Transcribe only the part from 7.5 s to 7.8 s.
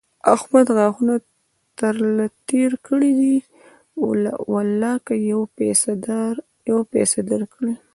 کړي.